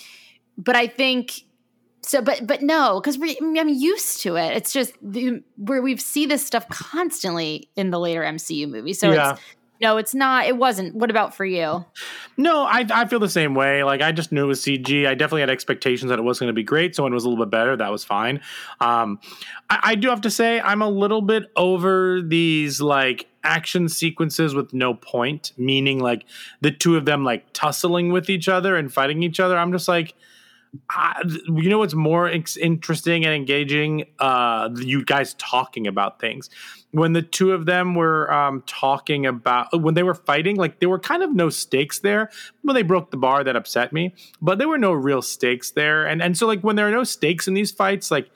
[0.57, 1.41] but I think
[2.01, 2.21] so.
[2.21, 4.55] But but no, because I'm used to it.
[4.55, 4.93] It's just
[5.57, 8.99] where we see this stuff constantly in the later MCU movies.
[8.99, 9.31] So Yeah.
[9.31, 9.41] it's
[9.81, 10.45] no, it's not.
[10.45, 10.95] It wasn't.
[10.95, 11.85] What about for you?
[12.37, 13.83] No, I, I feel the same way.
[13.83, 15.05] Like I just knew it was CG.
[15.05, 16.95] I definitely had expectations that it was going to be great.
[16.95, 18.41] So when it was a little bit better, that was fine.
[18.79, 19.19] Um,
[19.69, 24.55] I, I do have to say I'm a little bit over these like action sequences
[24.55, 25.51] with no point.
[25.57, 26.25] Meaning like
[26.61, 29.57] the two of them like tussling with each other and fighting each other.
[29.57, 30.13] I'm just like.
[30.89, 34.07] I, you know what's more ex- interesting and engaging?
[34.19, 36.49] Uh, you guys talking about things.
[36.95, 40.87] When the two of them were um, talking about when they were fighting, like there
[40.87, 42.29] were kind of no stakes there.
[42.61, 44.15] When they broke the bar, that upset me.
[44.41, 47.03] But there were no real stakes there, and and so like when there are no
[47.03, 48.29] stakes in these fights, like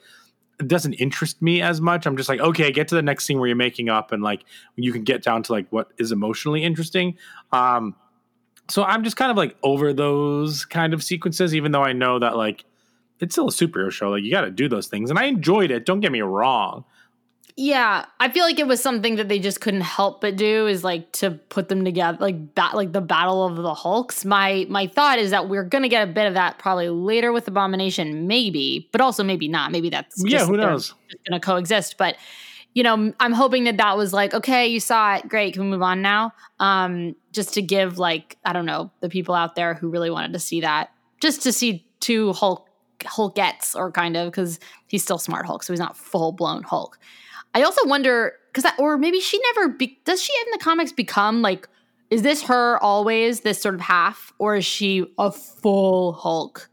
[0.58, 2.04] it doesn't interest me as much.
[2.04, 4.44] I'm just like, okay, get to the next scene where you're making up, and like
[4.76, 7.16] you can get down to like what is emotionally interesting.
[7.52, 7.96] Um,
[8.68, 12.18] so I'm just kind of like over those kind of sequences, even though I know
[12.18, 12.66] that like
[13.20, 14.10] it's still a superhero show.
[14.10, 15.86] Like you got to do those things, and I enjoyed it.
[15.86, 16.84] Don't get me wrong.
[17.62, 20.82] Yeah, I feel like it was something that they just couldn't help but do is
[20.82, 24.24] like to put them together, like bat, like the battle of the Hulks.
[24.24, 27.46] My my thought is that we're gonna get a bit of that probably later with
[27.48, 29.72] Abomination, maybe, but also maybe not.
[29.72, 30.94] Maybe that's Yeah, just who knows?
[31.28, 31.98] gonna coexist.
[31.98, 32.16] But
[32.72, 35.68] you know, I'm hoping that that was like, okay, you saw it, great, can we
[35.68, 36.32] move on now?
[36.60, 40.32] Um, just to give like I don't know the people out there who really wanted
[40.32, 42.66] to see that, just to see two Hulk
[43.00, 46.98] Hulkettes or kind of because he's still smart Hulk, so he's not full blown Hulk.
[47.54, 51.42] I also wonder because, or maybe she never be, does she in the comics become
[51.42, 51.68] like,
[52.10, 56.68] is this her always this sort of half, or is she a full Hulk?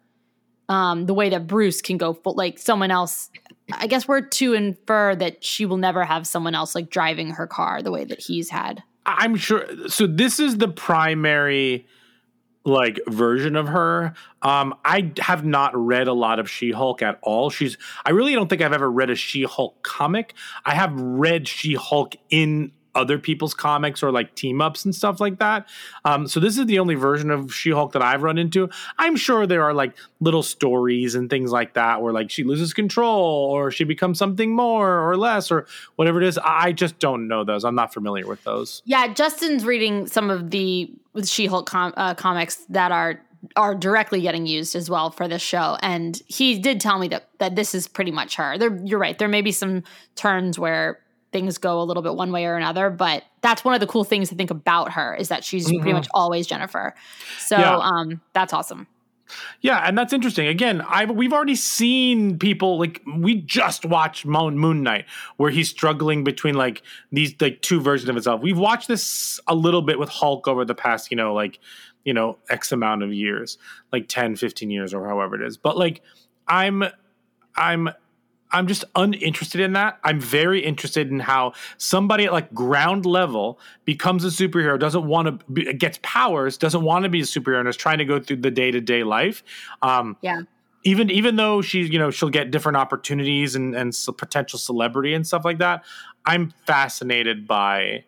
[0.69, 3.29] Um, the way that Bruce can go full, like someone else.
[3.71, 7.47] I guess we're to infer that she will never have someone else like driving her
[7.47, 8.83] car the way that he's had.
[9.05, 9.65] I'm sure.
[9.87, 11.87] So this is the primary
[12.67, 14.13] like version of her.
[14.41, 17.49] Um, I have not read a lot of She-Hulk at all.
[17.49, 17.77] She's.
[18.05, 20.33] I really don't think I've ever read a She-Hulk comic.
[20.65, 25.37] I have read She-Hulk in other people's comics or like team ups and stuff like
[25.39, 25.69] that.
[26.03, 28.69] Um, so this is the only version of She-Hulk that I've run into.
[28.97, 32.73] I'm sure there are like little stories and things like that where like she loses
[32.73, 36.39] control or she becomes something more or less or whatever it is.
[36.43, 37.63] I just don't know those.
[37.63, 38.81] I'm not familiar with those.
[38.85, 40.91] Yeah, Justin's reading some of the
[41.23, 43.21] She-Hulk com- uh, comics that are
[43.55, 47.29] are directly getting used as well for this show, and he did tell me that
[47.37, 48.57] that this is pretty much her.
[48.57, 49.17] There, you're right.
[49.17, 49.83] There may be some
[50.15, 50.99] turns where
[51.37, 54.03] things go a little bit one way or another, but that's one of the cool
[54.03, 56.95] things to think about her is that she's pretty much always Jennifer.
[57.37, 57.77] So Yeah.
[57.77, 58.87] um, that's awesome.
[59.61, 60.47] Yeah, and that's interesting.
[60.47, 65.69] Again, I we've already seen people like we just watched Moon, Moon Knight where he's
[65.69, 68.41] struggling between like these like two versions of himself.
[68.41, 71.59] We've watched this a little bit with Hulk over the past, you know, like,
[72.05, 73.57] you know, X amount of years,
[73.91, 75.57] like 10, 15 years or however it is.
[75.57, 76.01] But like
[76.47, 76.85] I'm
[77.57, 77.89] I'm
[78.51, 79.99] I'm just uninterested in that.
[80.03, 85.27] I'm very interested in how somebody at like ground level becomes a superhero, doesn't want
[85.39, 88.19] to be, gets powers, doesn't want to be a superhero, and is trying to go
[88.19, 89.43] through the day to day life.
[89.81, 90.41] Um, Yeah.
[90.83, 95.27] even even though she's you know she'll get different opportunities and and potential celebrity and
[95.27, 95.83] stuff like that.
[96.25, 98.05] I'm fascinated by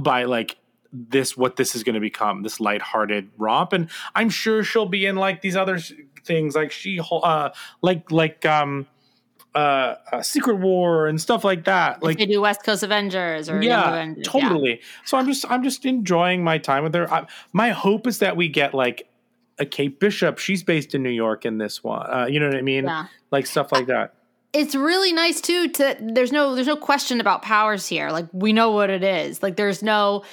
[0.00, 0.56] by like
[0.92, 5.06] this what this is going to become this lighthearted romp and i'm sure she'll be
[5.06, 5.78] in like these other
[6.24, 7.48] things like she uh
[7.80, 8.86] like like um
[9.54, 12.02] uh, uh secret war and stuff like that.
[12.02, 14.26] Like like they do West Coast Avengers or yeah Avengers.
[14.26, 14.40] yeah.
[14.40, 14.80] totally.
[15.04, 17.12] So i'm just i'm just enjoying my time with her.
[17.12, 19.08] I, my hope is that we get like
[19.58, 20.38] a kate bishop.
[20.38, 22.06] She's based in new york in this one.
[22.10, 22.84] Uh, you know what i mean?
[22.84, 23.06] Yeah.
[23.30, 24.14] like stuff like that.
[24.52, 28.10] It's really nice too to there's no there's no question about powers here.
[28.10, 29.42] Like we know what it is.
[29.42, 30.24] Like there's no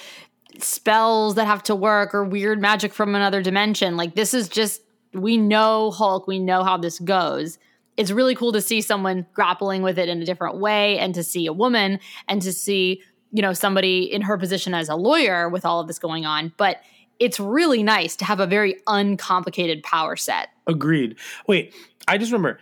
[0.60, 3.98] spells that have to work or weird magic from another dimension.
[3.98, 4.82] Like this is just
[5.14, 6.28] we know hulk.
[6.28, 7.58] We know how this goes
[8.00, 11.24] it's really cool to see someone grappling with it in a different way and to
[11.24, 15.48] see a woman and to see you know somebody in her position as a lawyer
[15.50, 16.82] with all of this going on but
[17.20, 21.18] it's really nice to have a very uncomplicated power set Agreed.
[21.48, 21.74] Wait,
[22.08, 22.60] I just remember.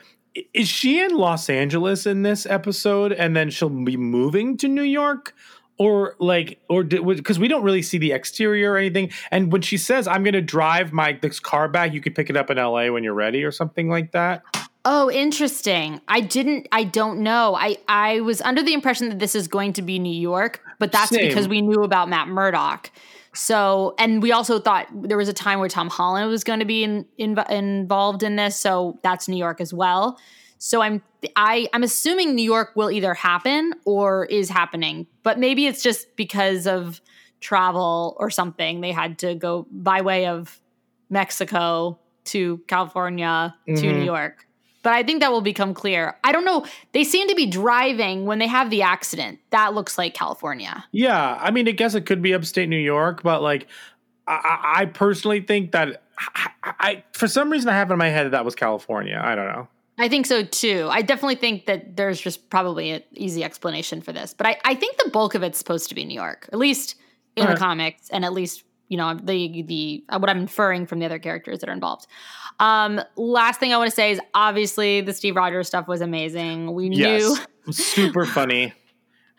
[0.54, 4.84] Is she in Los Angeles in this episode, and then she'll be moving to New
[4.84, 5.36] York,
[5.78, 9.12] or like, or because we don't really see the exterior or anything?
[9.30, 12.30] And when she says, "I'm going to drive my this car back," you could pick
[12.30, 12.90] it up in L.A.
[12.92, 14.44] when you're ready, or something like that.
[14.90, 16.00] Oh, interesting.
[16.08, 17.56] I didn't I don't know.
[17.56, 20.94] I I was under the impression that this is going to be New York, but
[20.94, 21.28] that's Same.
[21.28, 22.90] because we knew about Matt Murdock.
[23.34, 26.66] So, and we also thought there was a time where Tom Holland was going to
[26.66, 30.18] be in, in, involved in this, so that's New York as well.
[30.58, 31.04] So I'm
[31.36, 36.16] I I'm assuming New York will either happen or is happening, but maybe it's just
[36.16, 37.02] because of
[37.42, 38.80] travel or something.
[38.80, 40.62] They had to go by way of
[41.10, 43.82] Mexico to California to Mhm.
[44.00, 44.47] New York.
[44.88, 46.16] But I think that will become clear.
[46.24, 46.66] I don't know.
[46.94, 49.40] They seem to be driving when they have the accident.
[49.50, 50.86] That looks like California.
[50.94, 53.68] Yeah, I mean, I guess it could be upstate New York, but like,
[54.28, 58.28] I, I personally think that I, I, for some reason, I have in my head
[58.28, 59.20] that that was California.
[59.22, 59.68] I don't know.
[59.98, 60.88] I think so too.
[60.90, 64.34] I definitely think that there's just probably an easy explanation for this.
[64.34, 66.96] But I, I think the bulk of it's supposed to be New York, at least
[67.36, 67.56] in Okay.
[67.56, 71.20] the comics, and at least you know the the what I'm inferring from the other
[71.20, 72.08] characters that are involved.
[72.60, 76.74] Um, last thing I want to say is obviously the Steve Rogers stuff was amazing.
[76.74, 78.74] We Yes, knew super funny,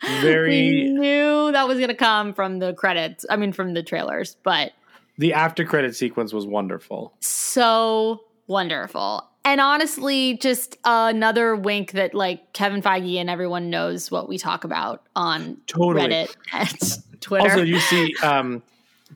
[0.03, 0.89] we very.
[0.89, 3.25] knew that was going to come from the credits.
[3.29, 4.71] I mean, from the trailers, but
[5.17, 7.13] The after credit sequence was wonderful.
[7.19, 9.25] so wonderful.
[9.45, 14.63] And honestly, just another wink that like Kevin Feige and everyone knows what we talk
[14.63, 16.07] about on Totally.
[16.07, 17.49] Reddit and Twitter.
[17.49, 18.61] Also, you see, um,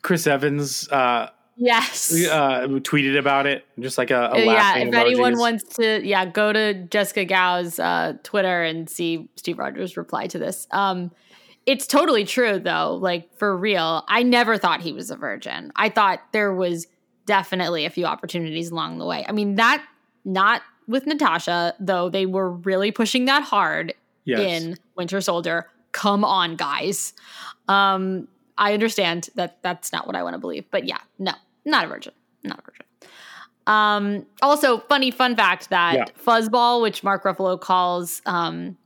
[0.01, 2.11] Chris Evans uh, yes.
[2.27, 6.53] uh, tweeted about it, just like a, a yeah, if anyone wants to, yeah, go
[6.53, 10.67] to Jessica Gao's uh, Twitter and see Steve Rogers' reply to this.
[10.71, 11.11] Um,
[11.65, 12.95] it's totally true, though.
[12.95, 15.71] Like for real, I never thought he was a virgin.
[15.75, 16.87] I thought there was
[17.25, 19.25] definitely a few opportunities along the way.
[19.27, 19.83] I mean, that
[20.25, 22.09] not with Natasha, though.
[22.09, 23.93] They were really pushing that hard
[24.25, 24.39] yes.
[24.39, 25.67] in Winter Soldier.
[25.91, 27.13] Come on, guys.
[27.67, 31.33] Um, I understand that that's not what I want to believe, but yeah, no,
[31.65, 32.13] not a virgin,
[32.43, 32.85] not a virgin.
[33.65, 36.05] Um, also, funny fun fact that Yeah.
[36.23, 38.77] fuzzball, which Mark Ruffalo calls, um,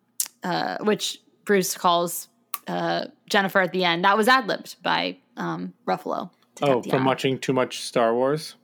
[0.43, 2.27] uh, which Bruce calls
[2.67, 6.30] uh, Jennifer at the end, that was ad libbed by um, Ruffalo.
[6.62, 8.56] Oh, from watching too much Star Wars.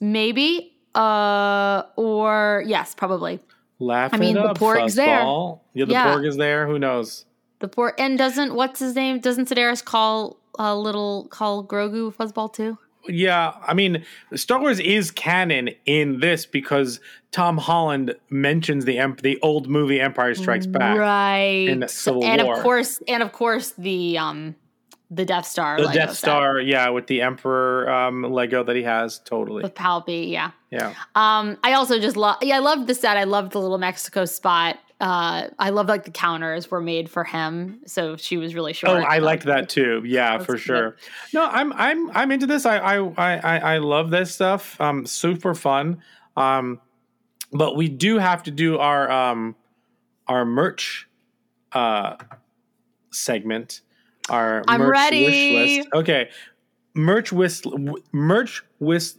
[0.00, 3.38] maybe, uh, or yes, probably.
[3.78, 5.20] Laugh I mean, it the up, Porg's there.
[5.20, 5.60] fuzzball.
[5.74, 6.14] Yeah, the Yeah.
[6.14, 6.66] Porg is there.
[6.66, 7.24] Who knows?
[7.60, 9.20] The poor and doesn't what's his name?
[9.20, 12.78] Doesn't Sedaris call a little call Grogu fuzzball too?
[13.08, 19.22] Yeah, I mean, Star Wars is canon in this because Tom Holland mentions the emp-
[19.22, 20.98] the old movie Empire Strikes Back.
[20.98, 21.68] right?
[21.68, 22.56] in Civil and War.
[22.56, 24.56] of course, and of course, the um,
[25.10, 28.76] the Death Star, The Lego Death set Star, yeah, with the Emperor um, Lego that
[28.76, 29.62] he has, totally.
[29.62, 30.50] with Palpy, yeah.
[30.70, 33.16] Yeah, Um, I also just love, yeah, I love the set.
[33.16, 34.78] I love the little Mexico spot.
[35.00, 39.04] Uh, I love like the counters were made for him, so she was really short.
[39.04, 40.02] Oh, I liked that too.
[40.04, 40.60] Yeah, for good.
[40.60, 40.96] sure.
[41.32, 42.66] No, I'm I'm I'm into this.
[42.66, 44.80] I I I I love this stuff.
[44.80, 46.02] Um, super fun.
[46.36, 46.80] Um,
[47.52, 49.54] but we do have to do our um
[50.26, 51.08] our merch
[51.72, 52.16] uh
[53.12, 53.82] segment.
[54.28, 55.24] Our I'm merch ready.
[55.24, 55.88] wish list.
[55.94, 56.30] Okay,
[56.94, 57.62] merch wish
[58.10, 59.12] merch wish.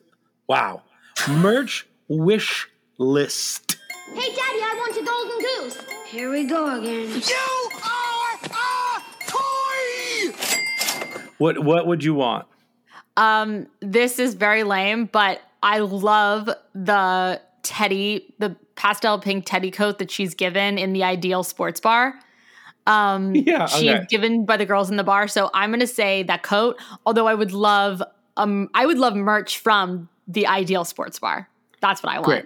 [0.48, 0.84] Wow,
[1.30, 3.69] merch wish list.
[4.14, 5.78] Hey, Daddy, I want a golden goose.
[6.08, 7.10] Here we go again.
[7.10, 10.34] You are a toy.
[11.38, 12.46] What what would you want?
[13.18, 20.00] Um, this is very lame, but I love the teddy, the pastel pink teddy coat
[20.00, 22.16] that she's given in the ideal sports bar.
[22.88, 24.06] Um, Yeah, she's okay.
[24.10, 25.28] given by the girls in the bar.
[25.28, 26.80] So I'm gonna say that coat.
[27.06, 28.02] Although I would love,
[28.38, 31.48] um, I would love merch from the ideal sports bar.
[31.82, 32.26] That's what I want.
[32.26, 32.46] Great.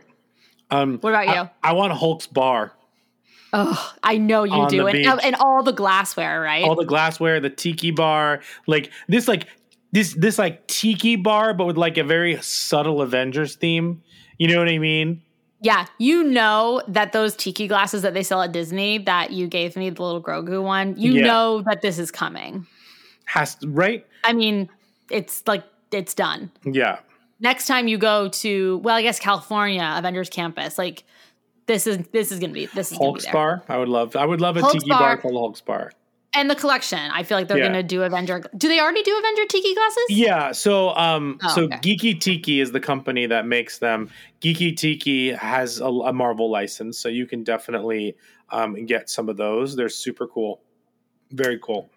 [0.72, 1.50] Um, What about you?
[1.64, 2.74] I, want Hulk's bar.
[3.54, 6.64] Oh, I know you do, and, and all the glassware, right?
[6.64, 9.48] all the glassware, the tiki bar, like this, like
[9.92, 14.02] this, this like tiki bar, but with like a very subtle Avengers theme.
[14.40, 15.22] You know what I mean?
[15.62, 19.78] Yeah, you know that those tiki glasses that they sell at Disney that you gave
[19.78, 21.28] me, the little Grogu one, you Yeah.
[21.28, 22.66] know that this is coming.
[23.26, 24.06] Has to, right?
[24.24, 24.68] I mean,
[25.12, 26.52] it's like it's done.
[26.66, 27.00] Yeah.
[27.44, 31.04] Next time you go to, well, I guess California Avengers Campus, like
[31.68, 33.64] this is this is gonna be this is Hulk's bar.
[33.70, 34.16] I would love.
[34.16, 35.00] I would love a Hulk's tiki bar.
[35.00, 35.92] bar called Hulk's bar.
[36.36, 36.98] and the collection.
[36.98, 37.66] I feel like they're Yeah.
[37.68, 38.42] gonna do Avenger.
[38.58, 40.04] Do they already do Avenger tiki glasses?
[40.10, 40.52] Yeah.
[40.52, 41.78] So, um, Oh, so okay.
[41.78, 44.10] Geeky Tiki is the company that makes them.
[44.42, 48.16] Geeky Tiki has a, a Marvel license, so you can definitely
[48.50, 49.76] um, get some of those.
[49.76, 50.62] They're super cool.
[51.32, 51.90] Very cool.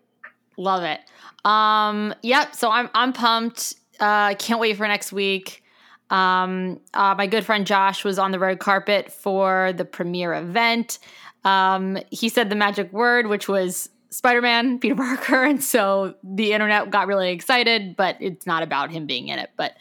[0.58, 1.00] Love it.
[1.44, 2.54] Um, yep.
[2.54, 3.74] So I'm I'm pumped.
[4.00, 5.62] Uh, can't wait for next week.
[6.10, 10.98] Um, uh, my good friend Josh was on the red carpet for the premiere event.
[11.44, 15.44] Um, he said the magic word, which was Spider Man, Peter Parker.
[15.44, 19.50] And so the internet got really excited, but it's not about him being in it.
[19.56, 19.76] But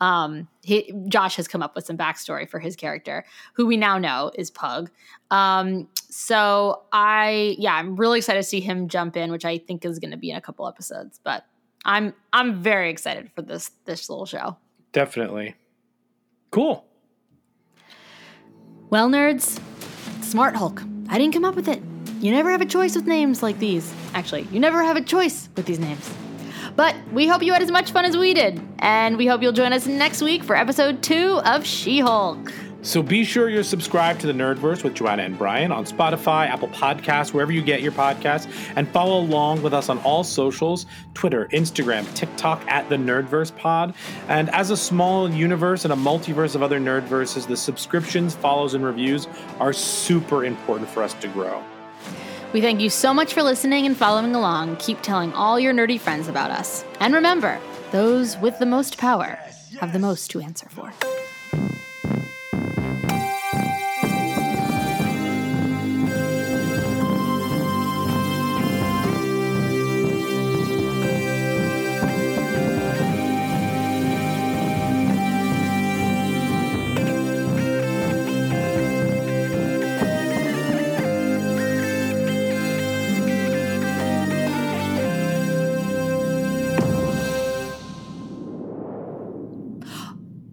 [0.00, 3.98] um, he, Josh has come up with some backstory for his character, who we now
[3.98, 4.90] know is Pug.
[5.30, 9.84] Um, so I, yeah, I'm really excited to see him jump in, which I think
[9.84, 11.20] is going to be in a couple episodes.
[11.22, 11.44] But
[11.84, 14.56] I'm I'm very excited for this this little show.
[14.92, 15.54] Definitely.
[16.50, 16.84] Cool.
[18.90, 19.60] Well, nerds,
[20.22, 20.82] Smart Hulk.
[21.08, 21.80] I didn't come up with it.
[22.20, 23.92] You never have a choice with names like these.
[24.14, 26.12] Actually, you never have a choice with these names.
[26.76, 29.52] But we hope you had as much fun as we did, and we hope you'll
[29.52, 32.52] join us next week for episode two of She Hulk.
[32.82, 36.68] So be sure you're subscribed to the Nerdverse with Joanna and Bryan on Spotify, Apple
[36.68, 41.46] Podcasts, wherever you get your podcasts, and follow along with us on all socials Twitter,
[41.52, 43.94] Instagram, TikTok at the Nerdverse Pod.
[44.28, 48.82] And as a small universe and a multiverse of other Nerdverses, the subscriptions, follows, and
[48.82, 49.28] reviews
[49.58, 51.62] are super important for us to grow.
[52.54, 54.76] We thank you so much for listening and following along.
[54.76, 56.84] Keep telling all your nerdy friends about us.
[56.98, 57.60] And remember,
[57.92, 59.38] those with the most power
[59.78, 60.92] have the most to answer for.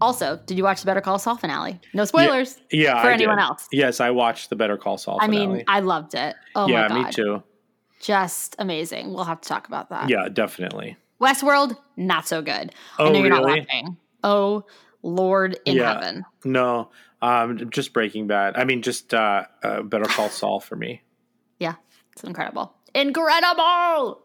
[0.08, 1.80] Also, did you watch the Better Call Saul finale?
[1.94, 2.56] No spoilers.
[2.70, 3.42] Yeah, for I anyone did.
[3.42, 3.66] else.
[3.72, 5.18] Yes, I watched the Better Call Saul.
[5.20, 6.34] I mean, I loved it.
[6.54, 7.42] Oh yeah, my god, me too.
[8.00, 9.12] just amazing.
[9.12, 10.08] We'll have to talk about that.
[10.08, 10.96] Yeah, definitely.
[11.20, 12.72] Westworld, not so good.
[12.98, 13.96] I Oh, know you're not laughing.
[14.24, 14.64] Oh
[15.02, 15.92] Lord in Yeah.
[15.94, 16.24] heaven.
[16.44, 16.90] No,
[17.22, 18.56] um, just Breaking Bad.
[18.56, 21.02] I mean, just uh, uh, Better Call Saul for me.
[21.60, 21.74] Yeah,
[22.12, 22.72] it's incredible.
[22.94, 24.22] Incredible.